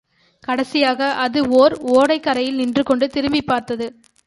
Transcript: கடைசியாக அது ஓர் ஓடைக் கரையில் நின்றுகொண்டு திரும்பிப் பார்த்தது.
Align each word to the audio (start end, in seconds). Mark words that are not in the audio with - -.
கடைசியாக 0.43 1.13
அது 1.13 1.49
ஓர் 1.49 1.73
ஓடைக் 1.91 2.23
கரையில் 2.23 2.55
நின்றுகொண்டு 2.55 3.07
திரும்பிப் 3.09 3.47
பார்த்தது. 3.47 3.87